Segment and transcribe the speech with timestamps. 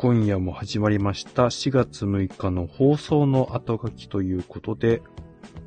[0.00, 5.02] 今夜も始まりました4月6日の放送の後書きということで、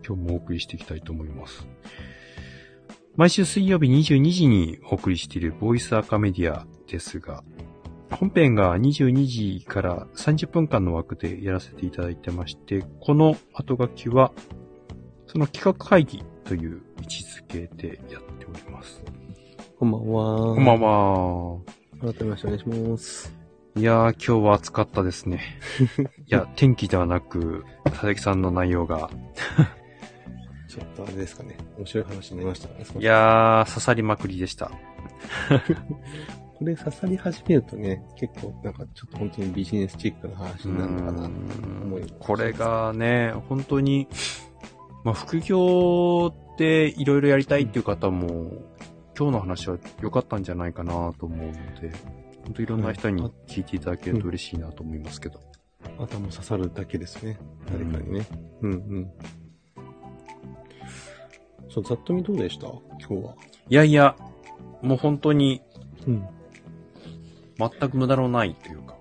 [0.07, 1.67] 今日もお送りしていきたいと思います。
[3.17, 7.43] 毎週水曜日22時にお送りしているボイスアカメディアですが、
[8.09, 14.31] 本編が22時から30分間の枠でやらせていただいてまして、この後書きは、
[15.27, 19.03] その企画会議という位置づけでやっております。
[19.77, 20.55] こんばんは。
[20.55, 21.59] こんばんは。
[21.99, 23.40] 改めましてお願いします。
[23.77, 25.41] いやー、今日は暑かったですね。
[26.27, 29.09] いや、天気ではなく、佐々木さんの内容が。
[30.67, 31.55] ちょっとあれですかね。
[31.77, 32.85] 面白い話になりましたね。
[32.99, 34.71] いやー、刺さりまくりでした。
[36.59, 41.29] これ刺さり始めるとね、結構なんかちょっと本当にビジネスチックな話になるのかなと
[41.85, 42.13] 思います。
[42.19, 44.09] これがね、本当に、
[45.05, 48.51] まあ、副業でいろいろやりたいっていう方も、
[49.17, 51.91] 今日の話は良かったんじゃないかなと思うので、
[52.43, 55.39] 本当いろんな人に聞いていただけると嬉しいなと思いますけど。
[55.99, 57.39] 頭刺さるだけですね。
[57.71, 58.25] 誰かにね。
[58.61, 59.11] うんうん。
[61.69, 62.67] そう、ざっと見どうでした？
[62.67, 62.81] 今
[63.21, 63.35] 日は。
[63.69, 64.15] いやいや、
[64.81, 65.61] もう本当に
[66.07, 66.27] うん。
[67.57, 68.95] 全く無駄のないというか、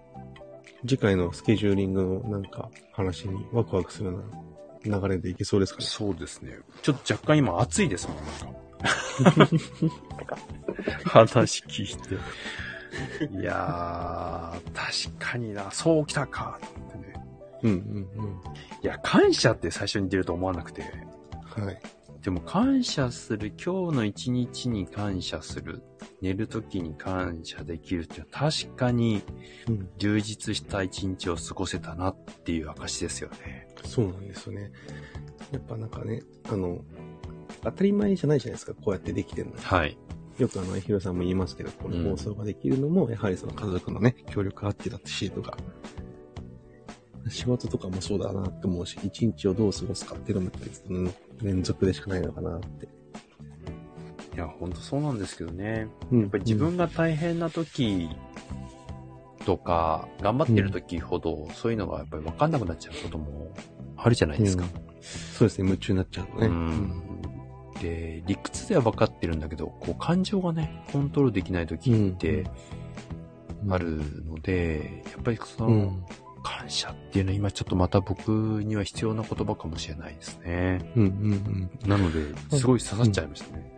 [0.87, 4.23] 次回のスケジューリングのなんか話にワクワクするよ
[4.85, 5.87] うな流れでいけそうですかね？
[5.87, 6.59] そうですね。
[6.83, 9.47] ちょっと若干今暑いですもん、なん
[10.27, 10.37] か。
[11.09, 12.17] 話聞いて。
[13.41, 17.15] いやー、確かにな、そうきたか、と思ってね。
[17.63, 18.41] うんうん
[18.83, 20.85] いや、感謝って最初に出ると思わなくて。
[21.57, 21.65] うん。
[21.67, 21.81] はい。
[22.23, 25.83] でも感謝する、今日の一日に感謝する、
[26.21, 29.23] 寝る時に感謝できるって確かに
[29.69, 29.89] うん。
[29.99, 33.69] 充実した一日を過ごせたなっていう証ですよね。
[33.85, 34.73] そうなんですよね。
[35.53, 36.85] やっぱなんかね、あの、
[37.63, 39.57] 当たり前じゃないじゃないですか、こうやってできてるの。
[39.59, 39.99] はい。
[40.41, 45.57] よくあの、ヒロさんも言いますけど、こうんの放送ができるのも、やはりその家族のね、協力あってだってしとか、
[47.29, 51.13] 仕事とかもそうだなって思うし、一日をどう過ごすかっていうのもやっぱりその
[51.43, 52.89] 連続でしかないのかなって。
[54.35, 55.89] いや、ほんとそうなんですけどね。
[56.11, 58.09] うんやっぱり自分が大変な時
[59.45, 63.53] とか、頑張ってる時ほど、そういうのがやっぱり分かんなくなっちゃうことも
[63.97, 64.65] あるじゃないですか。
[65.03, 66.47] そうですね、夢中になっちゃうとね。
[66.47, 67.10] うん
[67.81, 72.47] で、理屈では分かってるんだけど、こう感情がね、コントロールできない時ってうん
[73.69, 76.05] あるので、やっぱりその、うん。
[76.43, 78.31] 感謝っていうのは今ちょっとまた僕
[78.65, 80.91] には必要な言葉かもしれないですね。
[80.97, 81.89] うんうんうん。
[81.89, 83.71] なので、すごい刺さっちゃいましたね。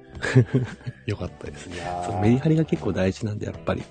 [1.07, 1.69] よかったです。
[1.69, 3.83] いやそうメリハリが結構大事なんで、やっぱり。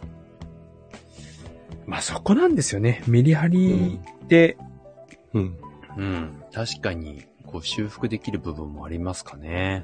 [1.86, 3.04] まあそこなんですよね。
[3.08, 4.56] メリハリで、
[5.34, 5.58] うん。
[5.98, 9.84] うん、確かに、こう修復できる部分もありますかね。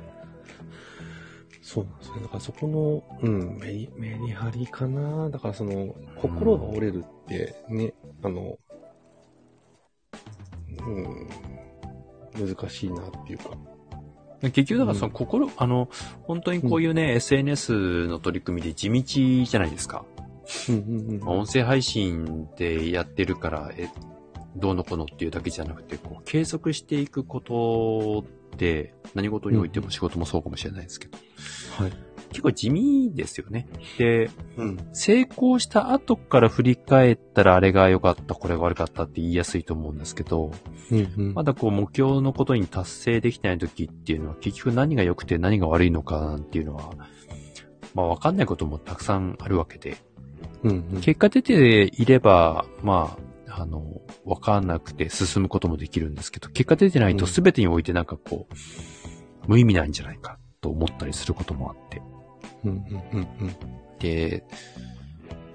[1.67, 2.21] そうなんですね。
[2.21, 5.29] だからそこの、うん、メリ、メリハリかな。
[5.29, 8.57] だからその、心が折れるってね、あの、
[10.79, 13.49] うん、難しいなっていうか。
[14.43, 15.89] 結局だからその心、あの、
[16.21, 19.03] 本当にこういうね、SNS の取り組みで地道
[19.45, 20.05] じゃないですか。
[20.69, 23.89] うんうんうんまあ音声配信でやってるから、え、
[24.55, 28.23] どうのこうのっていうだけじゃなくて、こう、継続していくこと
[28.53, 31.17] って、何事においても仕事もそうかもしれないですけど、
[31.77, 31.91] はい。
[32.29, 33.67] 結構地味ですよね。
[33.97, 34.77] で、うん。
[34.93, 40.51] 成功した後から振り返ったらあれが良かった、これが悪かったって言いやすいと思うんですけど、
[40.91, 41.33] うんうん。
[41.33, 46.91] まだこう目標のことに達成できてない時っていうのは結局何が良くて何が悪いのかなんていうのは、
[47.95, 49.97] まあわかんないこともたくさんあるわけで、
[50.63, 51.01] うんうん。
[51.01, 53.17] 結果出ていれば、ま
[53.49, 58.53] あ、あの、わかんなくて進むこともできるんですけど、結果出てないとうん全てにおいてなんかこう、
[59.47, 62.01] 無意味なんじゃないかと思ったりすることもあって。
[62.65, 62.77] うんうん
[63.13, 63.55] うんうん。
[63.99, 64.43] で、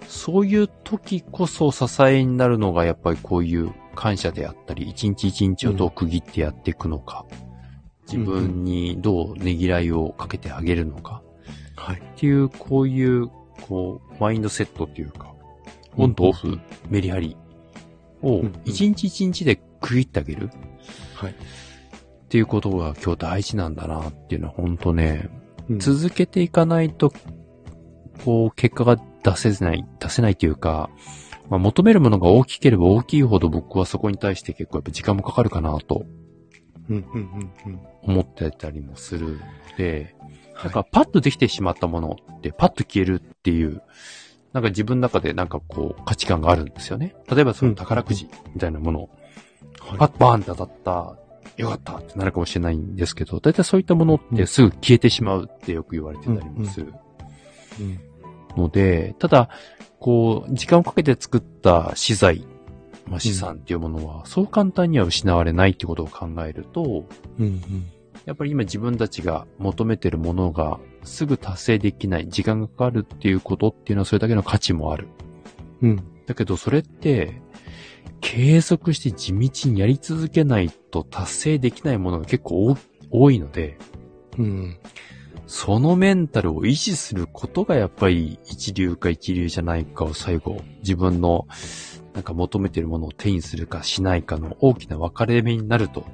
[0.08, 7.24] そういう時こそ支えになるのがやっぱりこういう感謝であったり、一日一日をどう区切ってやっていくのか、
[8.06, 11.22] 自分にどうねぎらいをかけてあげるのか、
[11.76, 11.96] はい。
[11.96, 13.28] っていう、こういう、
[13.62, 15.34] こう、マインドセットっていうか、
[15.96, 16.58] オンとオフ、
[16.88, 17.36] メリハリ
[18.22, 20.50] を一日一日で区切ってあげる
[21.14, 21.34] はい。
[22.32, 25.28] っていうことが今日大事なんだなっていうのは本当ね、
[25.68, 27.12] うん続けていかないと、
[28.24, 30.88] こう、結果が出せない、出せないというか、
[31.50, 36.06] まあ、求めるものが大きければ大きいほど僕はそこに対して結構やっぱ時間もかかるかなと。
[38.02, 39.38] 思ってたりもするの
[39.76, 40.16] で、
[40.54, 43.82] はなんかパッとできてしまったものってパッと消えるっていう、
[44.54, 47.14] なんか自分の中でなんかこう価値観があるんですよね。
[47.30, 49.10] 例えばその宝くじみたいなもの
[49.98, 51.21] パッバーンって当たった、
[51.56, 56.92] よかったってなるかもしれないんですけど、だいたいそういったものってすぐ消えてしまうってよく言われてたりもする。
[57.80, 58.00] うん
[58.56, 59.48] ので、ただ、
[59.98, 62.46] こう、時間をかけて作った資材、
[63.06, 67.06] まあ、資産っていうものは、そう簡単には失われないってことを考えると、
[67.38, 67.86] うんうん。
[68.24, 75.08] やっぱり今自分たちが求めてるものがすぐ達成できない、時間がかかるっていうことっていうのはそれだけの価値もある。
[75.82, 76.02] うん。
[76.26, 77.40] だけどそれって、
[78.22, 82.78] 継続して地道にやり続けないと達成できないものが結構多
[83.10, 83.76] 多いので、
[84.38, 84.78] うん。
[85.46, 91.46] そのメンタルを維持することがやっぱり一流か一流じゃないかを最後自分の
[92.14, 96.06] なんか求めているものを手にするかしないかの大きな分かれ目になると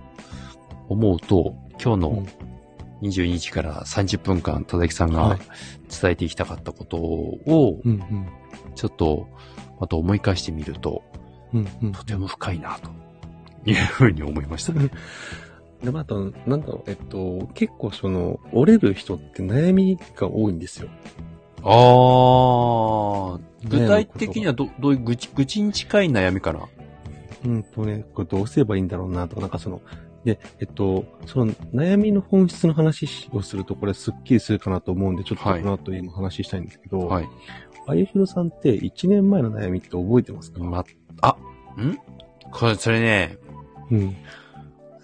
[0.89, 2.27] 思うと、今日の
[3.03, 5.39] 22時から30分間、田崎さんがはい
[6.01, 7.81] 伝えていきたかったことを。
[8.75, 9.29] ちょっと
[9.79, 11.05] また思い返してみると、
[11.55, 11.93] うんうん。
[11.93, 12.91] とても深いなと
[13.65, 14.91] いうふうに思いましたね。
[15.83, 20.89] で、また、なんだろう、えっと、結構その、折れる人って悩みが多いんですよ。
[21.63, 26.61] ああ、具体的にはどどういう愚痴、愚痴に近い悩みかな
[27.45, 29.81] うんとね、これどうすればいいんだろうなとか、なんかその、
[30.25, 37.29] で、えっと、その悩みの本質の話をすると、これすっきりするかなと思うんで、ちょっとこはいの後今話したいんですけど、はい。
[37.87, 40.63] あゆひろさんって1年前の悩みって覚えてますか？
[40.63, 40.85] ま、
[41.23, 41.37] あ、
[41.81, 41.99] ん？
[42.51, 43.39] これ、それね、
[43.91, 44.17] うん。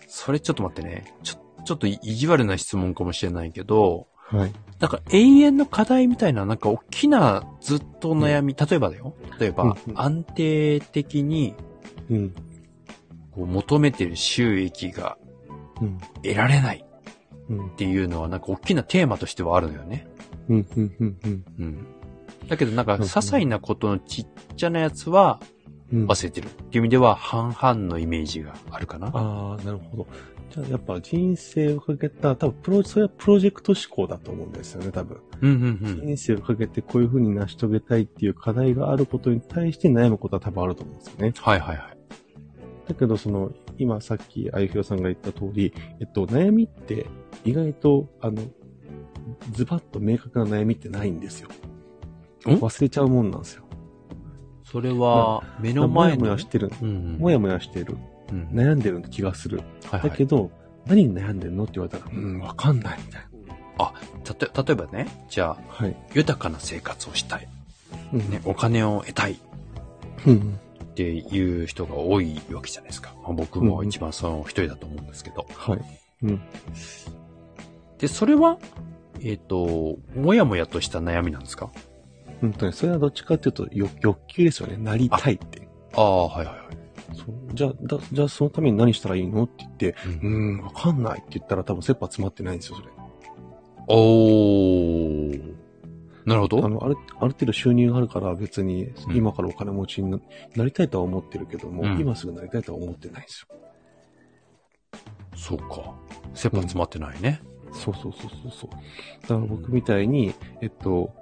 [0.07, 1.15] それちょっと待ってね。
[1.23, 4.53] ちょ、ちょっと意地悪な質問かもしれないけど、はい。
[4.81, 9.15] なんか永遠の課題みたいな、なんか大きなずっと悩み、例えばだよ。
[9.39, 11.55] 例えば、うんうん安定的に
[12.11, 12.35] うん。
[13.35, 15.19] こう求めてる収益が。
[16.23, 17.75] 得られないっ。
[17.77, 20.07] ていうのはなんか大きなテーマとしてはあるのよね。
[20.49, 20.67] うん。
[20.77, 20.97] うん。
[20.99, 21.19] うん。
[21.25, 21.45] うん。
[21.59, 21.87] うん。
[22.49, 22.87] だけどなん。
[22.87, 24.27] か、些細なことのちっ
[24.57, 25.41] ちゃなやつは。
[25.93, 29.09] 忘れてるっていう意味では半々のイメージがあるかな。
[29.09, 30.07] ああ、なるほど。
[30.51, 34.53] じゃあ、やっぱ人生をかけた、多分プロ、それはプロジェクト思考だと思うん。
[34.53, 35.19] ですよね、多分。
[35.41, 35.51] うん。
[35.51, 35.63] うん。
[35.83, 36.07] うん。
[36.07, 40.99] 人生をかけてこういう風に成し遂げたいっていう課題があることに対して悩むことは多分あると思うん。
[40.99, 41.33] ですよね。
[41.37, 41.94] はいはいはい。
[42.89, 47.07] だけど、その、今さっきあゆひろさんが言った通り、えっと、悩みって
[47.45, 48.43] 意外と、あの、
[49.53, 51.49] ズバッと明確な悩みってないんですよ。
[52.47, 52.51] ん？
[52.57, 53.65] 忘れちゃうもんなんですよ。
[54.65, 56.25] それは、目のもや前の。
[56.27, 56.71] もやしてる。
[56.83, 57.19] うんうん。
[57.19, 57.97] もやもやしてる。
[58.31, 59.59] うん悩んでる気がする。
[59.59, 59.65] は
[59.99, 60.11] いはい。
[60.11, 60.51] だけど、
[60.87, 63.23] 何に悩んでるのって言われたら、うん、わかんないみたい
[64.25, 65.63] たと、例えばね、じゃあ、な。
[65.69, 65.97] はい。
[66.15, 67.49] 豊かな生活をしたい。
[68.13, 69.39] うんね、お金を得たい
[70.27, 70.59] うん。
[70.95, 73.13] っていう人が多いわけじゃないですか。
[73.25, 75.45] まあ、僕も一番その一人だと思うんですけど。
[75.53, 75.81] はい。
[76.23, 76.41] うん。
[77.99, 78.59] で、それは、
[79.21, 81.73] えっ、と、もやもやとした悩みなんですか？
[82.41, 84.77] 本当に、それはどっちかっていうと欲欲求ですよね。
[84.77, 85.67] なりたいって。
[85.95, 86.67] ああ、はいはいはい。
[87.17, 89.45] そうじゃあ、だじゃあそのために何したらいいの？
[89.45, 92.89] って言って、うんうーん、わかんないって言ったら多分切羽詰まってないんですよ、それ。
[93.89, 95.54] おー。
[96.25, 96.65] なるほど。
[96.65, 100.19] あの、ある、ある程度収入があるから別にうん今からお金持ちにな
[100.57, 103.57] なりたいとは思ってるけども、うん今すぐなりたいとは思ってないんですよ。
[105.37, 105.95] そうか。
[106.35, 107.43] 切羽詰まってないね。
[107.73, 108.71] そうそうそうそうそう。
[109.23, 110.33] だから僕みたいに、
[110.63, 111.13] えっと、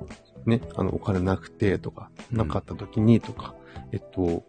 [0.47, 3.55] ね、あの、お金なくてとか、うんなかった時にとか、
[3.91, 4.45] えっと、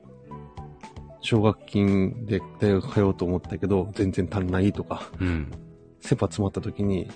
[1.22, 5.51] 奨学金で大学通おうと思ったけど、全然足んないとか、うん。
[6.01, 7.10] 切羽詰まった時に、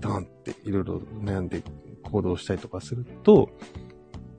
[0.00, 1.62] ダーンっていろいろ悩んで
[2.08, 3.50] 行動したりとかすると、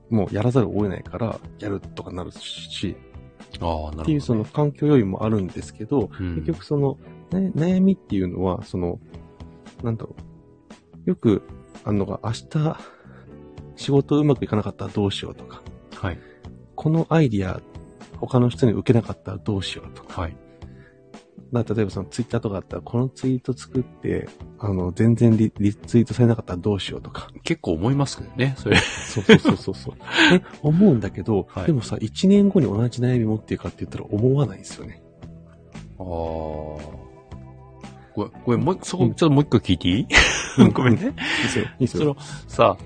[0.09, 2.95] もうやらざるを得ないから、やるとかなるし、
[3.61, 4.03] ああ、なるほど、ね。
[4.03, 6.97] っていうその環境要因もあるんですけど、うん、結局その、
[7.31, 8.99] ね、悩みっていうのは、その、
[9.83, 10.15] なんだろ
[11.05, 11.09] う。
[11.09, 11.43] よく、
[11.83, 12.77] あのが、明日、
[13.75, 15.61] 仕事うまくいかなかったらどうしようとか、
[15.95, 16.19] はい。
[16.75, 17.61] このアイディア、
[18.17, 20.37] 他の人に受けなかったらどうしようとか、はい。
[21.51, 24.27] まあ、例えばそのツイッターとかあったら、このツイート作って、
[24.59, 27.29] あの、全然リリツイートされなかったらどうしようとか。
[27.43, 28.77] 結構思いますけどね、それ。
[28.77, 29.95] そうそうそうそうそう。
[30.33, 35.01] え、思うんだけど、はいでもさ、1年後に同じ悩み持ってるかって言ったら思わないんですよね。
[35.97, 36.05] ああ。
[38.15, 40.07] ごめん、ごめん、もう、そこ、ちょっともう一個聞いていい、
[40.73, 41.01] ごめんね。
[41.01, 41.13] いいで
[41.49, 41.65] すよ。
[41.65, 42.03] いいですよ。
[42.03, 42.77] その、さ、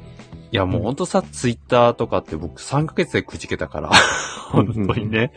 [0.53, 3.89] いやもうほんとさ、ツイッターとかって僕3ヶ月でくじけたから、
[4.53, 5.31] う ん本当にね。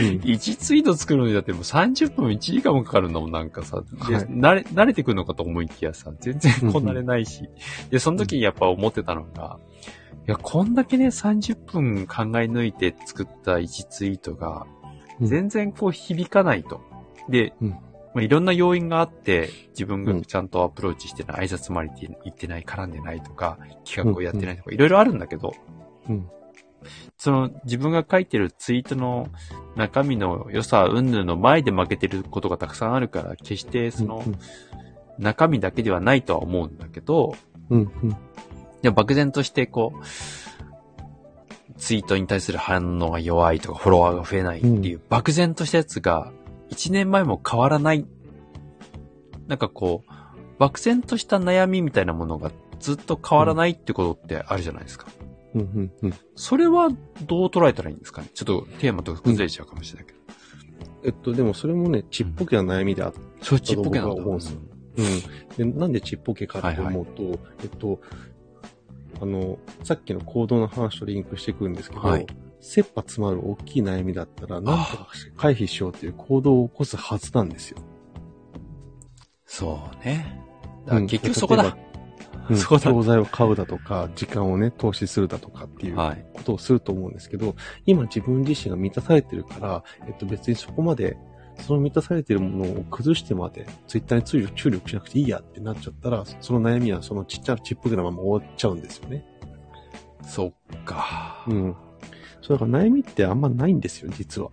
[0.00, 3.82] うん1ツイート作るのにだってもう30分1時間もかかるんだもん、なんかさ。
[4.08, 7.50] ではい慣れ、慣れてくるのかと思いきやさ、全然こなれないし。
[7.90, 9.58] で、その時にやっぱ思ってたのが、
[10.26, 14.66] いや、こんだけね、30分考え抜いて作った1ツイートが、
[15.20, 16.80] うん全然こう響かないと。
[17.28, 17.76] で、うん
[18.16, 25.52] まあ、いろんな要因があって、自分がちゃんとアプローチしてない、挨拶回りって言ってない、絡んでないとか、企画をやってないとか、いろいろあるんだけど、
[26.08, 26.26] うん。
[27.18, 29.28] その自分が書いてるツイートの
[29.76, 34.38] 中身の良さ、うんぬんの前で負けてることがたくさんあるから、決してそのうん
[35.18, 37.34] 中身だけではないとは思うんだけど、
[37.68, 37.92] うん。
[38.02, 38.10] うん。
[38.10, 38.14] い
[38.80, 46.32] や漠然としてこう、ツイートに対する反応が弱いとか、フォロワーが増えないっていう、漠然としたやつが、
[46.70, 48.06] 1年前も変わらない。
[49.46, 50.12] なんかこう、
[50.58, 55.06] 漠然とした悩みみたいなものがずっと変わらないってことってあるじゃないですか。
[55.54, 56.14] うんうんうん。
[56.34, 56.90] それは
[57.22, 58.28] どう捉えたらいいんですかね？
[58.34, 60.18] ちょっとテーマとか崩れちゃうかもしれないけど。
[61.04, 64.60] えっと、でもそれもね、ちっぽけな悩みであっそうちっぽけな思うんですよ
[65.58, 65.72] うん。
[65.72, 67.22] で、なんでちっぽけかって思うと、
[67.62, 68.00] えっと、
[69.20, 72.26] あの、さっきの行動の話とリンクしてくるんですけど、はい
[72.60, 77.78] 切羽詰まる大きい悩みだったら、なんとか回避しようっていう行動を起こすはずなんですよ。
[79.44, 80.42] そうね。
[80.86, 81.76] だ結局そこだ。
[82.48, 86.26] うん、 そうだ教材を買うだとか、時間をね、投資するだとかっていうはい。
[86.34, 87.54] ことをすると思うんですけど、
[87.86, 91.16] 今自分自身が満たされてるから、えっと別にそこまで、
[91.60, 99.24] その満たされてるものを崩してまで、ツイッターに注力注力しなくていいやってなっちゃったら、その悩みはそのちっちゃいちっぽけなまま終わっちゃうんですよね。
[100.22, 101.44] そっか。
[101.48, 101.76] うん。
[102.46, 104.50] そうだから悩みってあんまないんですよ、実は。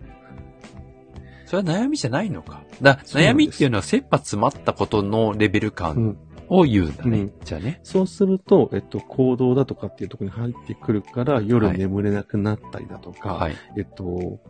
[1.46, 2.64] それは悩みじゃないのか。
[2.82, 6.16] だ悩みっていうのは切羽詰まったことのレベルう感ん。
[6.48, 7.18] を言うんだね。
[7.18, 7.78] うんじゃあね。
[7.84, 13.56] そうすると、えっと、行動だとかっていうところに入ってくるから、夜はい眠れなくなったりだとか、はい。
[13.76, 14.40] えっと、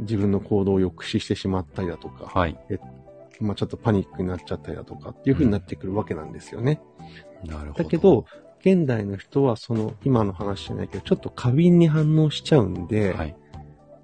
[0.00, 2.58] 自分の行動を抑止してしまったりだとか、はい。
[3.40, 6.80] まあちょっとパニックになっちゃったりだとかっていう風になってくるわけなんですよね。
[7.44, 7.84] なるほど。
[7.84, 8.26] だけど、
[8.60, 13.36] 現代の人はその、今の話じゃないけど、ちょっと過敏に反応しちゃうんで、はい。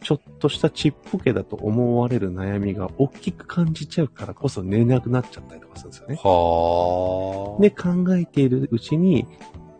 [0.02, 6.16] ちょっとしたちっぽけだと思われる悩みが大きく感じちゃうからこそ寝れなくなっちゃったりとかするんですよね。
[6.22, 7.60] はあ。
[7.60, 9.26] で、考えているうちに、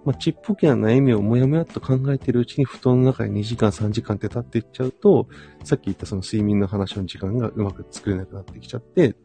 [0.04, 5.28] まあ、ちっぽけな悩みをもやもやっと考えているうちに布団の中に2時間3時間って経っていっちゃうと、
[5.64, 9.16] さっき言ったその睡眠の話の時間がうまく作れなくなってきちゃって、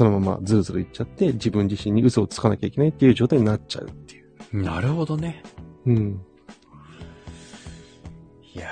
[0.00, 4.62] そのままずるずるいっちゃって、自分自身に嘘をつかなきゃいけないっていう状態になっちゃうっていう。
[4.62, 5.42] なるほどね。
[5.84, 6.24] うん。
[8.54, 8.70] いや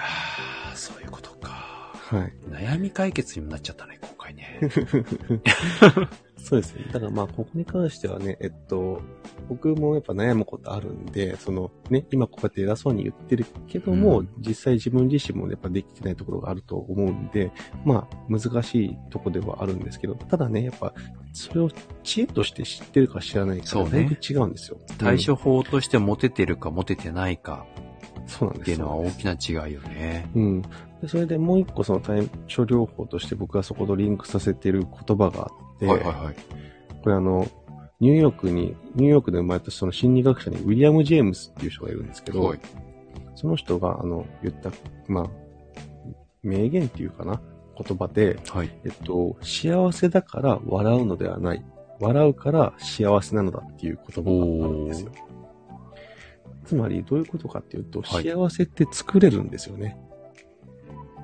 [0.73, 1.93] ー、そういうことか。
[1.93, 2.33] はい。
[2.51, 4.59] 悩み解決にもなっちゃったね、今回ね。
[6.39, 6.85] そうですね。
[6.93, 9.03] だからまあ、ここに関してはね、えっと、
[9.49, 17.51] 僕もやっぱ悩むことあるんで、そのね、今こうやって偉そうに言ってるけども、うん実際自分自身もやっぱできてないところがあると思うんで、
[17.85, 20.95] まあ、難しいとこではあるんですけど、ただね、やっぱ、
[21.33, 21.71] それを
[22.03, 24.79] 知恵として知ってるか知らないかだいぶ違うんですよ。
[24.99, 27.89] 対処法としてモテてるかモテてないかうん
[28.29, 30.31] そうなんですっていうのは大きな違いよね。
[30.35, 30.63] うん。
[31.01, 36.35] でそれでもう一個その対処療法として僕がそことリンクさせてる言葉があって、はいはいはい。
[37.03, 37.47] これあの、
[38.01, 42.61] ニューヨークに、ニューヨークで生まれたその心理学者にウィリアム・ジェームスっていう人がいるんですけど、はい
[43.39, 44.73] その人があの、言った、
[45.07, 45.31] まあ、
[46.43, 47.41] 名言っていうかな、
[47.81, 48.71] 言葉で、はい。
[48.85, 51.65] えっと、幸せだから笑うのではない。
[52.01, 55.13] 笑うから幸せなのだっていう言葉があるんですよ。
[56.65, 59.97] つまり、どういうことかっていうと、はい幸せって作れるんですよね。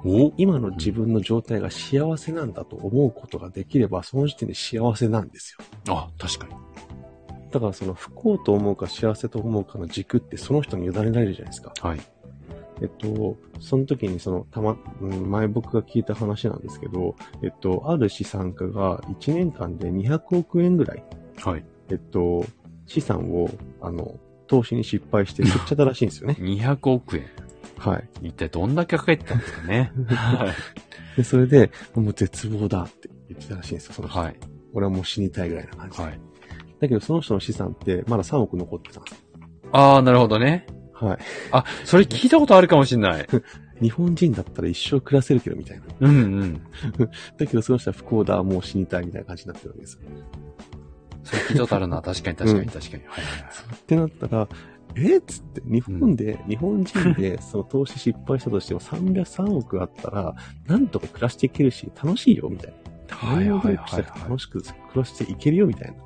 [0.05, 0.33] お？
[0.37, 5.95] 今の自分の状態が幸せなんだと思うことができれば、その時点で幸せなんですよ。
[5.95, 6.55] あ、確かに。
[7.51, 11.73] だからその不幸と思うか幸せと思うかの軸ってその人に委ねられるじゃないですか。
[11.81, 12.01] はい。
[12.83, 21.05] えっと、その時にその、たま、うん前僕が聞いた話なんですけど、えっと、ある資産家が1年間で200億円ぐらい、
[21.37, 21.65] はい。
[21.91, 22.45] えっと、
[22.87, 23.49] 資産を、
[23.81, 24.19] あの、
[24.49, 26.37] 投資に失敗して売っちゃったらしいんですよね。
[26.41, 27.27] 200億円。
[27.79, 28.29] はい。
[28.29, 29.93] 一体どんだけかけてたんですかね。
[30.09, 31.17] はい。
[31.17, 34.19] で、それで、もう絶望だって言ってたらしいんですよ、その人。
[34.19, 34.37] はい。
[34.73, 36.05] 俺はもう死にたいぐらいな感じで。
[36.05, 36.21] はい。
[36.81, 39.25] だけど、その人の資産って、まだ3億残ってたんです。
[39.73, 40.67] あー、なるほどね。
[40.93, 41.19] はい。
[41.51, 43.27] あ、それ聞いたことあるかもしんない。
[43.83, 45.85] 日本人だったら一生暮らせるけど、みたいな。
[46.01, 46.61] うんうん。
[47.37, 50.01] だけど、その人は不幸だ、もう死にたいみたいな感じになってるわけですよ。
[51.25, 52.03] それ聞いたことあるな。
[52.03, 53.03] 確かに確かに確かに。
[53.07, 53.75] はいはいはい。
[53.75, 54.49] ってなったら、
[54.97, 60.35] えっつって、日本で、日本人で、 その投資失敗したとしても303億あったら、
[60.67, 63.17] なんとか暮らしていけるし、楽しいよ、みたいな。
[63.17, 65.95] はいはいはい楽しく暮らしていけるよ、みたいな。
[65.95, 65.97] っ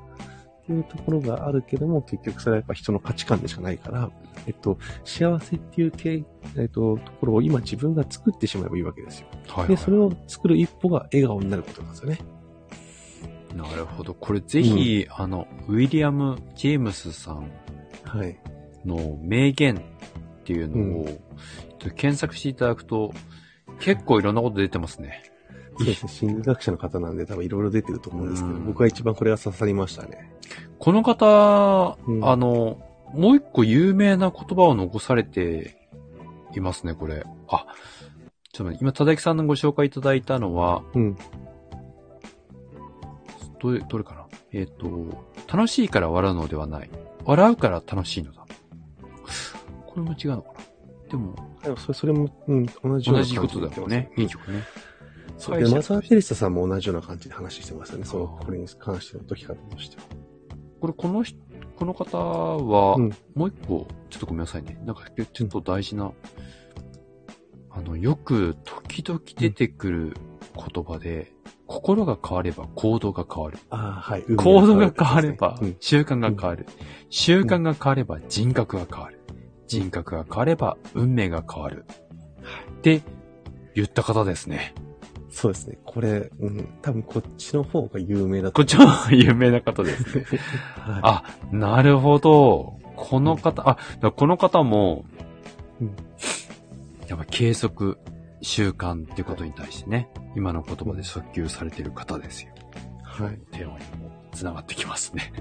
[0.65, 4.11] ていうところがあるけども、結局それはやっぱ人の価値観でしかないから、
[4.45, 6.23] えっと、幸せっていうて、
[6.57, 9.27] えっと、ところを今自分が作ってしまえばいいわけですよ。
[9.47, 12.19] はいはいで、それを作る一歩が笑顔になることなんですよね。
[13.55, 14.13] なるほど。
[14.13, 17.49] これぜひ、あの、ウィリアム・ジェームスさん
[18.03, 18.39] はい。
[18.85, 19.79] の名言っ
[20.43, 21.07] ていうのを、
[21.95, 23.13] 検索していただくと、
[23.79, 25.23] 結構いろんなこと出てますね。
[25.77, 26.11] そうですね。
[26.11, 30.31] 心理学者の方なんで多分いろいろ出てると思うんですけど、うん僕は一番これが刺さりましたね。
[30.77, 32.81] この方、うんあの、
[33.13, 35.77] もう一個有名な言葉を残されて
[36.55, 37.23] いますね、これ。
[37.47, 37.65] あ、
[38.51, 41.17] ちょっと待って今、ただきさんのご紹介いただいたのは、うん。
[43.59, 44.25] どれ、どれかな？
[44.51, 46.89] えっ、と、楽しいから笑うのではない。
[47.25, 48.38] 笑うから楽しいのだ。
[50.03, 50.59] これも違うのかな？
[51.09, 54.11] でも、でもそれそれも、うん、同じような同じことだよね。
[54.17, 54.63] うん結局ね。
[55.37, 55.63] そう。
[55.63, 58.05] で、マザー・テレサさんも同じような感じで話してましたね。
[58.05, 60.03] そうこれに関しての解き方としては。
[60.81, 61.37] これ、この人、
[61.75, 64.79] この方は、うんもう一個、ちょっとごめんなさいね。
[64.85, 65.03] なんか、
[65.33, 66.11] ちょっと大事な、
[67.69, 70.13] あの、よく、時々出てくる
[70.55, 71.31] 言葉で、
[71.67, 73.59] 心が変われば行動が変わる。
[73.69, 74.23] ああ、はい。
[74.23, 76.65] 行動が変わればうん、習慣が変わる。
[77.09, 79.18] 習慣が変われば人格が変わる。
[79.69, 81.85] 人格が変われば運命が変わる。
[82.79, 83.01] って
[83.75, 84.73] 言った方ですね。
[85.31, 85.77] そうですね。
[85.85, 90.25] これ、うん、多分こっちの方が有名だこっちは有名な方ですね。
[90.75, 92.79] はあ、なるほど。
[92.95, 95.05] この方、あ、だからこの方も
[95.81, 95.95] うん、
[97.07, 97.97] やっぱ継続、
[98.41, 102.53] 習慣っていうことに対してね、今の言葉で訴求されている方ですよ。
[103.19, 103.23] い。
[103.23, 103.37] はい。
[103.51, 105.31] テーマにも繋がってきますね。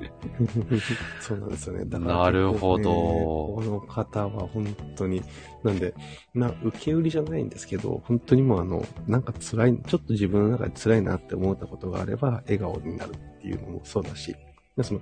[1.20, 1.84] そうなんですよね。
[1.84, 4.66] だから、なるほどこの方は本
[4.96, 5.22] 当に、
[5.62, 5.94] なんで、
[6.34, 14.34] まあ、受け売りじゃないんですけど、本当にもうあの、なんか辛い、ちょっと自分の中で辛いなって思ったことがあれば、笑顔になるっていうのもそうだし、
[14.76, 15.00] でその、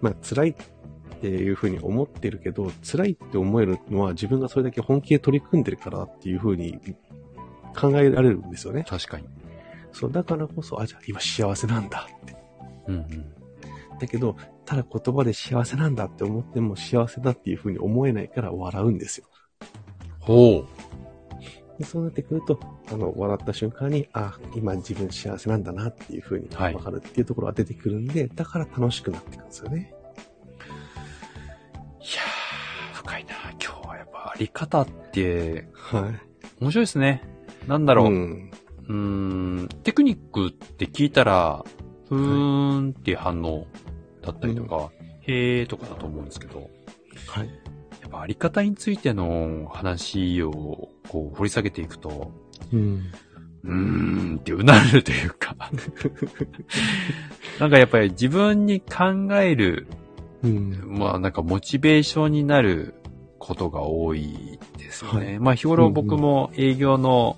[0.00, 0.54] まあ、辛いっ
[1.20, 6.78] ていうふうに思ってるけど、辛いって思えるのは自分がそれだけ本気で取り組んでるからっていうふうに
[7.74, 8.84] 考えられるんですよね。
[8.88, 9.24] 確かに。
[9.92, 12.33] そう、だからこそ、あ、じゃあ今幸せなんだって
[12.88, 13.34] うんうん。
[13.98, 19.26] だけど、ただ言葉で幸せなんだって思っても幸せだっていうふうに思えないから笑うんですよ。
[20.20, 21.78] ほう。
[21.78, 22.58] でそうなってくると、
[22.92, 29.92] あの、笑った瞬間に、あ、今自分幸せなんだなっていうふうにはいわかるっていうところが出てくるんで、だから楽しくなってくるんですよね。
[30.58, 33.34] いやー、深いな。
[33.60, 36.12] 今日はやっぱあり方って、は
[36.60, 37.22] 面白いですね。
[37.66, 37.96] なんだい。
[37.96, 38.06] ろう。
[38.06, 38.10] う。
[38.10, 38.94] うんー
[39.64, 41.64] ん、テクニックって聞いたら、
[42.08, 43.66] ふーんっていう反応
[44.22, 44.90] だったりとか、
[45.22, 46.70] へーとかだと思うんですけど、
[47.26, 47.48] はい。
[48.00, 52.30] やっぱあり方についての話をこう掘り下げていくと、
[52.72, 53.12] うん。
[53.64, 55.56] うーんってうなるというか、
[57.58, 59.86] なんかやっぱり自分に考える、
[60.42, 60.98] うん。
[60.98, 62.94] まあなんかモチベーションになる
[63.38, 65.26] ことが多いですよね。
[65.26, 67.36] はいまあ日頃僕も営業の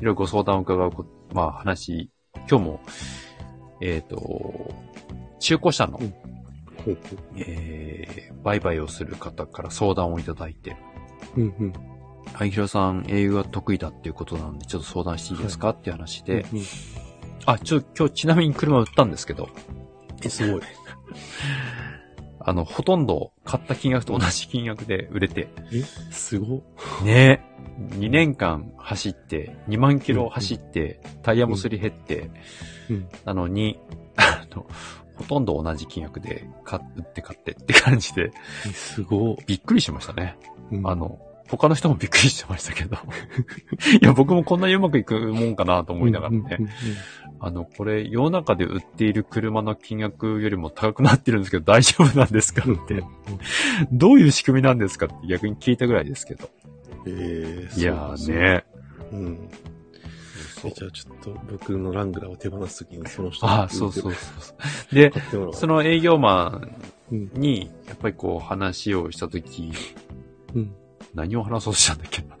[0.00, 2.10] いろいろご相談を伺うこ、まあ話、
[2.48, 2.80] 今日も、
[3.80, 4.74] えっ、と、
[5.40, 6.14] 中古車の、うん。
[7.36, 10.76] えー、売買をする方から相談をいただいて、
[11.36, 11.40] う。
[11.40, 11.72] うんうん。
[12.32, 16.64] はい、ひろさん、営業が得意だっていうことなんで、ちょっと相談していいですか、っていう話で、うんうん。
[17.46, 19.48] あ、ちょ、今日ちなみに車売ったんですけど、
[20.22, 20.62] え、すごい。
[22.46, 26.62] あの、ほとんど買った金額と同じ金額で売れて、え、すご
[27.04, 27.40] ね。
[27.98, 32.30] 2年間走って、2万キロ走って、タイヤもすり減って、
[32.90, 33.08] うん。
[33.24, 33.78] なのに、
[34.16, 34.66] あの、
[35.16, 38.32] ほとんど同じ金額で買売って買ってって感じで、
[38.66, 40.36] え、すごびっくりしましたね。
[40.72, 41.18] うんあ、の、
[41.48, 42.96] 他の人もびっくりしてましたけど。
[44.00, 46.58] いや、僕もこんなにうまくいくもんかなと思いながらね。
[47.40, 53.04] あの、これ、世の中で売っている車の金額よりも高くなってるんですけど、大丈夫なんですかうんって、
[53.92, 56.48] どういう仕組みなんですかって逆に聞いたぐらいですけど。
[57.06, 58.32] えーいやー。
[58.32, 58.64] ね。
[59.12, 59.48] うん。
[60.64, 64.54] そうえじゃあちょっと僕のラングラーを手放すときにその人ああ、そうそうそ
[64.92, 64.94] う。
[64.94, 65.12] で。
[65.52, 66.60] その営業マ
[67.10, 67.18] うん。
[67.18, 69.72] ンに、やっぱりこう話をしたとき、
[70.54, 70.74] うん。
[71.14, 72.28] 何を話そうとしたんだっけな。
[72.28, 72.38] やっ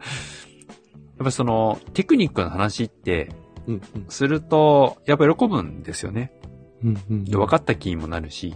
[1.18, 3.30] ぱりその、テクニックの話って、
[3.66, 3.80] うん。
[4.08, 6.32] すると、やっぱ喜ぶんですよね。
[6.82, 7.02] うん。
[7.10, 7.24] うん。
[7.24, 8.54] で分かった気にもなるし、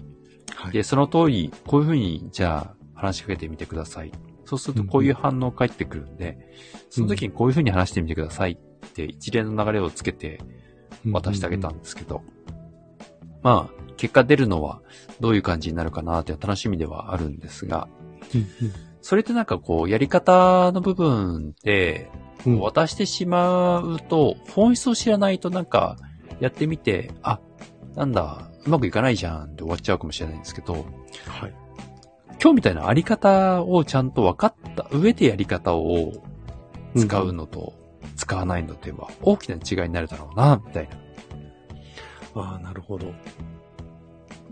[0.55, 0.73] はい。
[0.73, 4.13] で、その通り、こういうふうに、じゃあ、話しかけてみてください。
[4.45, 6.39] そうすると、こういう反応返ってくるんで、
[6.91, 10.41] その時にこういうふうに話してみてくださいって、一連の流れをつけて
[11.11, 12.23] 渡してあげたんですけど、
[13.43, 14.81] まあ、結果出るのは、
[15.21, 17.89] どういう感じになるかなって楽しみではあるんですが、
[18.35, 18.47] うん。
[19.01, 22.11] それってなんかこう、やり方の部分で、
[22.47, 22.61] うん。
[22.61, 25.97] 渡してしまうと、本質を知らないとなんか、
[26.41, 27.41] やってみて、あ、
[27.97, 30.85] なんだ、うまくいかないじゃんって終わっちゃうかもしれないんですけど、はい。
[32.41, 36.13] 今日みたいなあり方をちゃんと分かった上でやり方を
[36.97, 37.75] 使うのと
[38.19, 40.89] 使わないのでは大きな違いになるだろうな、みたい
[42.35, 42.43] な。
[42.43, 43.07] ああ、なるほど。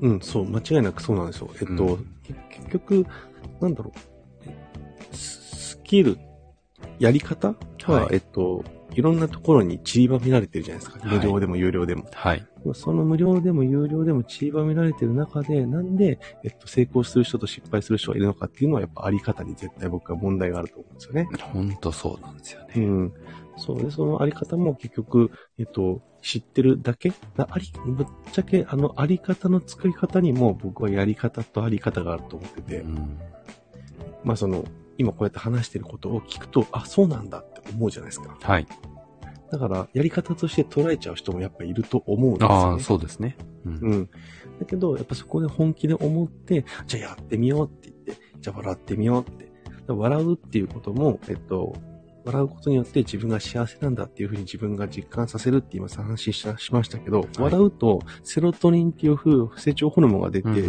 [0.01, 1.51] うん、そう、間違いなくそうなんですよ。
[1.61, 3.07] えっと、うんけ結局、
[3.61, 3.99] なんだろう。
[4.47, 4.57] え
[5.13, 6.19] ススキル、
[6.99, 7.55] やり方？
[7.85, 11.07] は、はいえっと、いろんなところに散りばめられてるじゃないですか。
[11.07, 12.05] はい無料でも有料でも。
[12.13, 12.47] はい。
[12.75, 21.29] その無料でも有料でも散りばめられてる中で、なんで、えっと、成功する人と失敗する人がいるのかっていうのは、やっぱあり方に絶対僕は問題があると思うんですよね。
[21.53, 22.73] ほんとそうなんですよね。
[22.77, 23.13] うん。
[23.57, 27.13] そうで、そのあり方も結局、えっと、知ってるだけ？
[27.37, 33.19] なあり、ぶっちゃけ、あの、あり方の作り方にも僕はやり方とあり方があると思ってて、うん。
[34.25, 34.65] まあその、
[34.99, 38.37] 今こうやって話してることを聞くと、あ、そうなんだって思うじゃないですか。
[38.41, 38.67] はい。
[39.51, 42.55] だから、やり方として捉えちゃう人もやっぱいると思うんですよ、ね。
[42.55, 43.37] ああ、そうですね。
[43.65, 43.73] うん。
[43.75, 44.11] うん。
[44.59, 49.47] だけど、やっぱそこで本気で思って、じゃあやってみようって言って、じゃあ笑ってみようって。
[49.89, 51.77] 笑うっていうことも、えっと、
[52.27, 60.63] 笑うことによって自分が幸せなんだっていうふうに自分が実感させるって今話ししましたけど、笑うとセロトニンっていう不成長ホルモンが出て、うんうん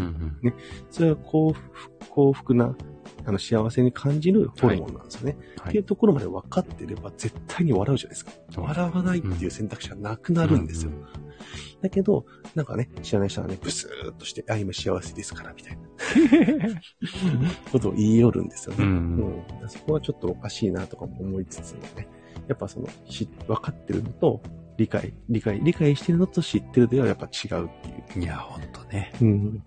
[0.44, 0.54] うん
[0.92, 1.62] それは幸福
[2.10, 2.76] 幸福な、
[3.26, 5.38] あの幸せに感じるホルモンなんですよね。
[5.38, 8.32] はいっていうところまで分かってれば絶対に笑うじゃないですか。
[8.56, 10.92] 笑わないっていう選択肢がなくなるんですよ。
[10.92, 11.28] うんうん
[11.82, 12.26] だけど、
[12.56, 16.82] なんかね、知らない人はね、ブスーっとして、あ、今幸せですから、みたいな
[17.72, 18.84] ことを言い寄るんですよね。
[18.84, 22.08] うんうんそこはちょっとおかしいなとかも思いつつもね、
[22.48, 24.42] やっぱその、し分かってるのと、
[24.78, 28.24] 理解、理解、理解してるのと知ってるではやっぱ違うっていう。
[28.24, 29.12] いや、ほんとね。
[29.22, 29.64] うん。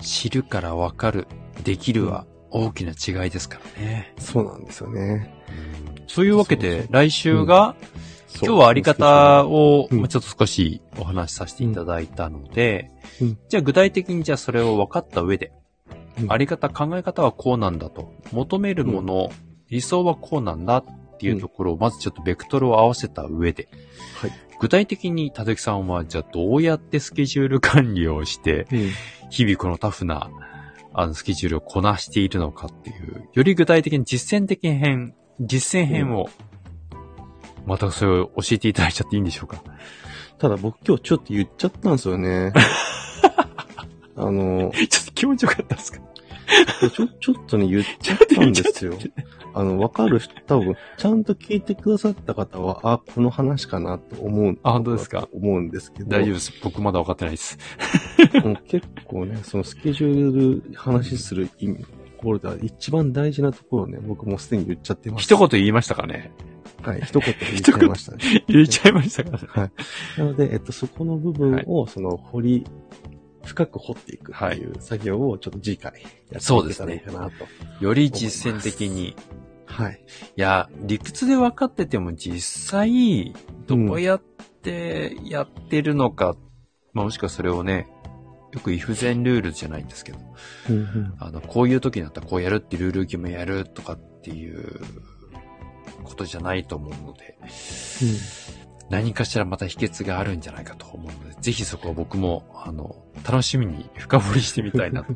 [0.00, 1.26] 知るからわかる、
[1.62, 4.14] できるは大きな違いですからね。
[4.18, 5.32] そうなんですよね。
[6.06, 7.76] そういうわけで来週が、
[8.42, 10.00] 今日はあり方を、うん。
[10.00, 12.90] まあちょっと少しお話しさせていただいたので、
[13.20, 13.38] うん。
[13.48, 15.52] じゃあ具体的にじゃあそれを分かった上で、
[16.20, 16.32] うん。
[16.32, 19.30] あり方、考え方はこうなんだと、求めるもの、
[19.68, 20.84] 理想はこうなんだっ
[21.18, 23.68] ていうところを、まずちょっとベクトルを合わせた上で、
[24.20, 24.32] はい。
[24.58, 28.90] 具体的にたどきさんは、じゃあどうやってスケジュール管理をして、うん。
[29.30, 30.30] 日々このタフな、
[30.98, 36.30] あの、スケジュールをこなしているのかっていう、より具体的に実践的編、実践編を、
[37.66, 39.62] またそれを教えていただいちゃっていいんでしょうか？
[40.38, 42.52] ただ僕今日ちょっと言っちゃったんですよね。
[44.16, 45.98] あの、ちょっと気持ちよかったですか？
[46.90, 48.94] ちょ、ちょっとね、言っちゃったんですよ。
[49.58, 54.58] あの、わかる人、多分、ちゃんと聞いてくださった方は、あ、この話かなと思う。
[54.62, 55.28] あ本当ですか？
[55.32, 56.10] 思うんですけど。
[56.10, 56.52] 大丈夫です。
[56.62, 57.58] 僕まだ分かってないです。
[58.44, 61.86] もう結構ね、そのスケジュール話する意味、と
[62.18, 65.22] ころでは一番大事なところをね、僕もすでに言っちゃってます。
[65.22, 66.32] 一言言いましたかね？
[66.82, 68.44] はい、一言言っちゃいましたね。
[68.48, 69.38] 言っちゃいましたかね？
[69.48, 69.70] はい。
[70.18, 72.66] なので、えっと、そこの部分を、その、掘り、
[73.44, 77.84] 深く掘っていくっていう作業をちょっと次回やっていけたらいいかなと。
[77.84, 79.16] より実践的に。
[79.68, 80.00] いはい。
[80.36, 83.34] や、理屈で分かってても実際、
[83.66, 84.20] どうやっ
[84.62, 86.36] てやってるのか、
[86.92, 87.86] まあもしくはそれをね、
[88.52, 90.18] よく if 全ルールじゃないんですけど、
[90.70, 94.80] うんうんあの、こういう時になったらこうやるってルール決めやるとかっていう
[96.04, 97.36] ことじゃないと思うので、
[98.88, 105.14] 何かしらまた秘訣があるんじゃないかと思うので、ぜひそこは僕も、あの、楽しみに深掘りしてみたいなと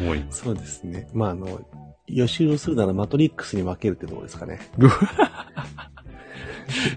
[0.00, 0.42] 思います。
[0.44, 1.08] そうですね。
[1.14, 1.60] まあ、あの、
[2.08, 4.60] 予習をするならマトリックスに分けるってどうですかね。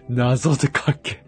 [0.10, 0.72] 謎で書
[1.02, 1.24] け。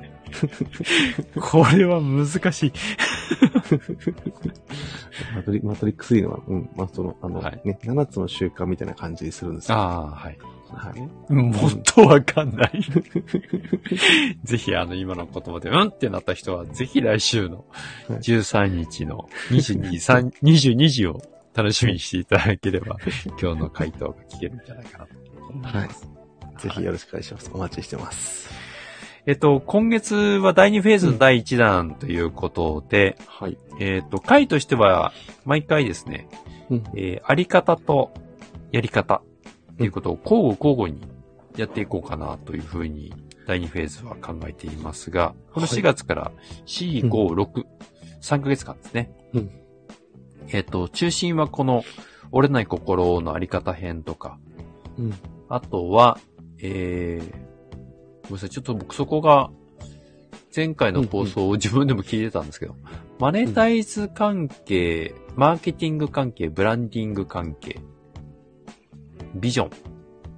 [1.39, 2.73] これは難しい。
[5.35, 9.77] マトリマトリックスには、うん、まあ、その、あの、はいね、7つの習慣みたいな感じにするんですよ。
[9.77, 10.37] ああ、はい。
[10.75, 11.31] はい。
[11.31, 12.81] もっとわかんない。
[14.43, 17.65] ぜひ、あの、今の言葉で、うんってなった人は、ぜひ来週の
[18.09, 21.21] はい13日の22、3 22時を
[21.53, 22.97] 楽しみにしていただければ、
[23.41, 25.13] 今日の回答が聞けるんじゃないかなと
[25.49, 26.07] 思います。
[26.59, 27.51] ぜひよろしくお願いします。
[27.53, 28.49] お待ちしてます。
[29.25, 33.57] えっと、今月は第2フェーズの第1弾ということで、はい。
[33.79, 35.13] えっと、回としては、
[35.45, 36.27] 毎回ですね、
[36.69, 36.83] うん。
[36.95, 38.11] えーあり方と
[38.71, 39.21] やり方
[39.73, 41.07] っていうことを交互交互に
[41.55, 43.13] やっていこうかなというふうに
[43.47, 46.31] 第2フェーズは考えていますが、このはい4月から
[46.65, 47.65] 4、5、6、
[48.21, 49.11] 3ヶ月間ですね。
[49.33, 49.62] うん
[50.49, 51.83] えっ、と、中心はこの
[52.31, 54.39] 折れない心のあり方編とか、
[54.97, 55.13] うん。
[55.49, 56.19] あとは、
[56.59, 57.31] えー、
[58.23, 59.51] ごめんなさい、ちょっと僕そこが、
[60.55, 62.75] 前回の放送を自分でも聞いてたんですけど、
[63.19, 67.79] マネタイズ関係、マーケティング関係、ブランディング関係、
[69.35, 69.69] ビジョン。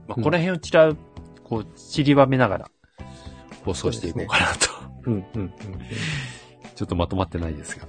[0.07, 0.93] まあ、うんこの辺をちら、
[1.43, 2.71] こう、散りばめながら
[3.65, 4.69] 放送していこうかなと。
[5.05, 5.13] うん。
[5.13, 5.41] うん。
[5.41, 5.51] うん。
[6.75, 7.87] ちょっとまとまってないですが。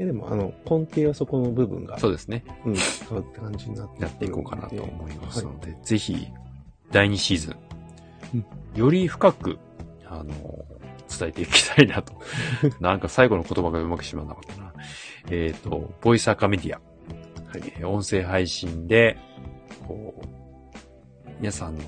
[0.00, 0.04] はい。
[0.04, 2.44] えでも、あの、根底はそこの部分が、そうですね。
[2.64, 6.28] うん、変わった感じになってやっていこうかなと思いますはので、ぜひ、
[6.90, 7.56] 第2シーズン、
[8.34, 9.58] うんより深く、
[10.06, 10.64] あの、
[11.08, 12.14] 伝えていきたいなと。
[12.80, 14.72] なんか最後の言葉がうまくしまわなかったな。
[15.30, 16.80] えっ、と、ボイスアカメディア。
[17.50, 17.72] はい。
[17.78, 19.18] えー音声配信で、
[19.88, 20.30] こう、
[21.40, 21.82] 皆さんの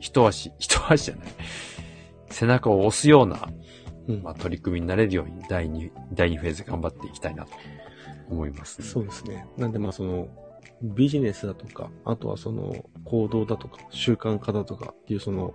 [0.00, 1.26] 一足、一足じゃない、
[2.30, 3.48] 背中を押すような、
[4.08, 7.50] うんまあ、取り組みになれるように、第2、第2フェーズ頑張っていきたいなと
[8.30, 9.46] 思います、そうですね。
[9.56, 10.28] なんでまあその、
[10.82, 15.54] ビジネスだとか、あとはその、行動だとか、習慣化だとかっていうその、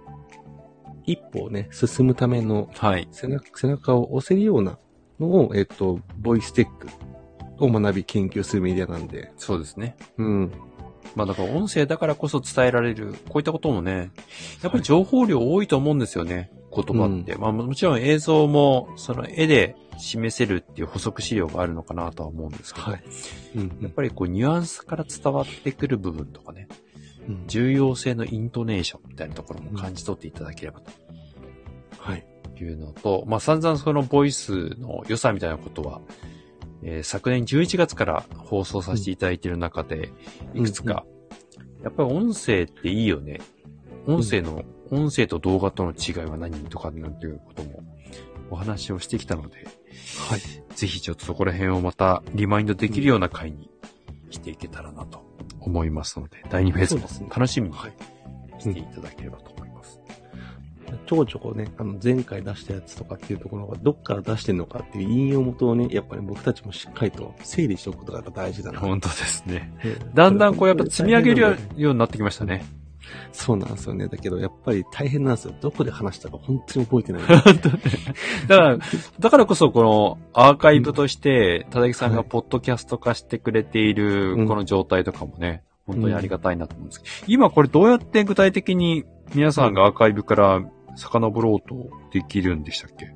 [1.05, 3.07] 一歩をね、進むためのはい。
[3.11, 4.77] 背中背中を押せるような
[5.19, 6.87] のを、えっと、ボイステック
[7.59, 9.95] を学び研究するメディアなんで、そうですね。
[10.17, 10.51] うん。
[11.15, 14.11] まあだから音声だからこそ伝えられる、こういったこともね、
[14.61, 17.35] やっぱり情報量多いと思うんですよね、言葉って。
[17.35, 23.03] まあもちろん映像も、その絵で示せるっていう補足資料があるのかなとは思うんですけど、はい。
[23.55, 26.67] うんやっぱりこうニュアンスから伝わってくる部分とかね、
[27.27, 30.81] うん重要性のイントネーションみたいなところも感じ取っていただければ
[31.97, 32.25] はい。
[32.57, 36.01] というのと、まあ散々そのボイスの良さみたいなことは、
[36.81, 40.11] えー昨年11月から放送させていただいている中で、
[40.53, 41.05] いくつか、
[41.83, 43.39] やっぱり音声っていいよね。
[44.07, 47.83] 音声の、音声と動画との違いは何とかなんていうことも
[48.49, 49.67] お話をしてきたので、
[50.29, 50.41] はい。
[50.75, 53.69] ぜひちょっとそこら辺をまたリマインドできるような回に
[54.29, 55.23] していけたらなと
[55.59, 57.93] 思いますので、第2フェーズも楽しみにはい。
[58.59, 59.99] していただければと思います。
[61.05, 68.79] ちょこちょこね、あの、前回出したやつとかっていうところが、どっから出してんのかっていう引用元をね、やっぱり僕たちもしっかりと整理しておくことがやっぱ大事だな。
[68.79, 69.73] 本当ですね。
[69.83, 72.63] うんだんだんこうやっぱ積み上げるよようになってきましたね。
[73.31, 74.07] そうなんですよね。
[74.07, 75.53] だけど、やっぱり大変なんですよ。
[75.61, 77.21] どこで話したか本当に覚えてない。
[78.47, 78.77] だから、
[79.19, 90.63] だからこそこのアーカイブとして、ただきさんがポッドキャスト化してくれているうんこの状態とかもね、本当にありがたいなと思うんですけど、今これどうやって具体的に皆さんがアーカイブから
[90.95, 93.13] 遡ろうとできるんでしたっけ？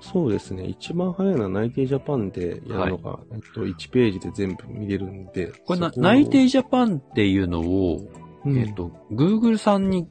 [0.00, 0.64] そうですね。
[0.64, 5.52] 一番早いのは内定ジャパンでやるのが、えっと、1ページで全部見れるんで。
[5.64, 8.00] これな内定ジャパンっていうのを、
[8.44, 10.08] うんえっと、Google さんに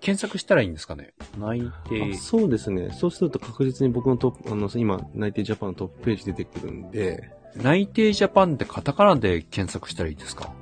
[0.00, 1.14] 検索したらいいんですかね？
[1.38, 2.16] 内定あ。
[2.16, 2.90] そうですね。
[2.90, 10.52] そうすると確実に僕のトップ、あの、今、内定ジャパンのトップページ出てくるんで、内定ジャパンってカタカナで検索したらいいですか？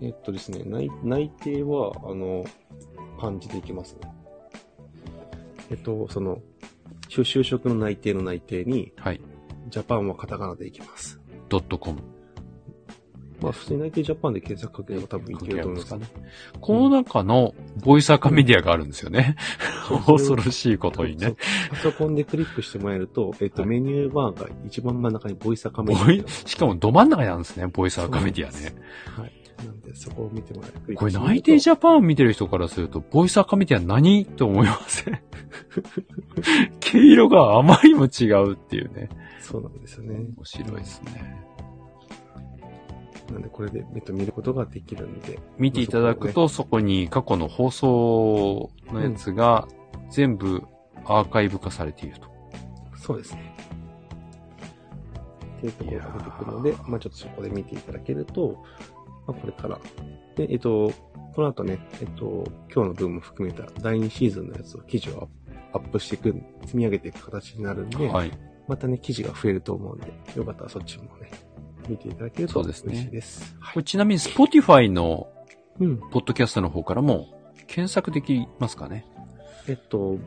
[0.00, 2.44] えっとですね、内内定は、あの、
[3.20, 4.12] 漢字でいきますね。
[5.70, 6.40] えっと、その、
[7.08, 9.20] 就就職の内定の内定に、はい。
[9.70, 11.20] ジャパンはカタカナでいきます。
[11.48, 12.00] ドットコム。
[13.42, 16.06] まあ、普通に内定ジャパンで検索かければ多分いけると思いますね。
[16.60, 19.36] この中のボイスアカメディアがあるんですよね。
[20.06, 21.34] 恐ろしいことにね。
[21.70, 28.74] パソコンでクリックしてもらえると、えっと、はいメニューバーが一番真ん中にボイスアカメディアしかもど真ん中にあるんですね、ボイスアカメディアね。
[29.16, 29.32] はい。
[29.64, 35.20] なんで、そこを見てもらえこれ内定ジャパンを見てる人からすると、ボイスアカメディア何と思いません？
[36.80, 39.08] 毛色があまりにも違うっていうね。
[39.40, 40.16] そうなんですよね。
[40.36, 41.44] 面白いですね。
[43.32, 45.38] なんで、これで、えっと、見ることができるんで。
[45.58, 49.66] 見ていただくと、そこに過去の放送のやつが
[50.10, 50.62] 全部
[51.04, 52.28] アーカイブ化されていると。
[52.96, 53.56] そうですね。
[55.58, 58.62] っていうところが出てくるので、まあちょっとそこで見ていただけると、
[59.26, 59.78] まあこれから。
[60.36, 60.92] で、えっと、
[61.34, 65.28] この後ね、えっと、今日の分も含めた第2シーズンのやつを、記事を
[65.72, 66.34] アップしていく、
[66.66, 68.30] 積み上げていく形になるんで、はい。
[68.68, 71.30] またね、記事が増えると思うんで、よかったらそっちもね、
[71.88, 73.56] 見ていただけると嬉しいです。
[73.72, 75.28] これちなみに Spotify の
[75.80, 75.98] うん。
[76.10, 77.28] ポッドキャストの方からも
[77.66, 79.06] 検索できますかね？
[79.66, 80.18] えっと、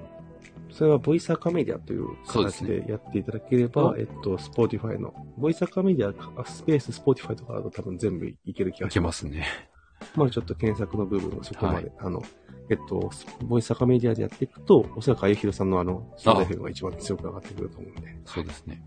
[0.71, 9.01] それはボイスアカメディアという形ですねでやっていただければ、えっと、スポーティファイの、ボイスアカメディア、あスペーススポーティファイとかだと多分全部いける気がいしま。
[9.01, 9.45] けますすね。
[10.15, 12.23] まあちょっと検索の部分をそこまで、はいあの、
[12.69, 13.11] えっと、
[13.43, 18.17] ボイスアカメディアでやっていくと、おそらくあゆひろさんのあの、存在感が一番強く上がってくると思うんで。
[18.25, 18.81] そうですね。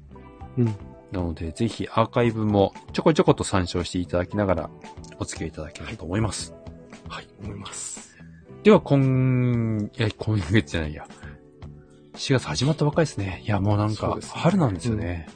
[0.56, 0.74] うん。
[1.12, 4.70] なので、ぜひアーカイブもちょこちょこと参照していただきながら
[5.18, 6.54] お付き合いいただければと思います。
[7.08, 8.16] はい、思います。
[8.62, 11.06] では、今、いや、今月じゃないや。
[12.14, 13.42] 4月始まったばっかりですね。
[13.44, 15.28] いや、もうなんか春なんですよね。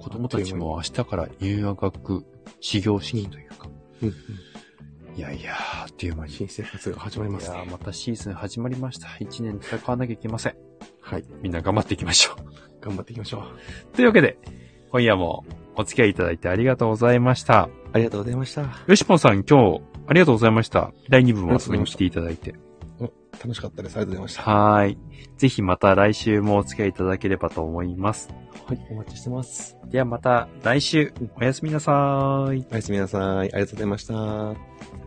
[0.00, 2.24] 子供たちも明日から入学、
[2.60, 3.68] 始業式というか。
[4.02, 4.14] うん、うん。
[5.16, 6.32] いやいや、あっという間に。
[6.32, 7.56] 新生活が始まりますね。
[7.56, 9.08] いやーまたシーズン始まりました。
[9.20, 10.56] 1年戦わなきゃいけません。
[11.00, 11.24] はい。
[11.42, 12.80] みんな頑張っていきましょう。
[12.80, 13.44] 頑張っていきましょ
[13.92, 13.94] う。
[13.94, 14.38] というわけで、
[14.94, 17.68] 今夜もお付き合いいただいてありがとうございました。
[17.92, 18.62] ありがとうございました。
[18.86, 20.92] よしぽんさん、今日、ありがとうございました。
[21.08, 22.54] 第2部も遊びに来ていただいて。
[23.42, 23.96] 楽しかったです。
[23.96, 24.42] ありがとうございました。
[24.42, 24.98] はーい。
[25.36, 28.32] ぜひまた来週もお付き合いいただければと思います。
[28.66, 29.76] はい、お待ちしてます。
[29.86, 32.66] ではまた来週、おやすみなさーい。
[32.70, 33.20] おやすみなさい。
[33.20, 35.03] ありがとうございました。